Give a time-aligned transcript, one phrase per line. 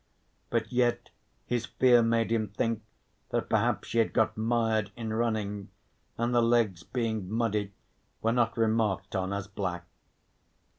[0.49, 1.11] But yet
[1.45, 2.81] his fear made him think
[3.29, 5.69] that perhaps she had got mired in running
[6.17, 7.71] and the legs being muddy
[8.19, 9.85] were not remarked on as black.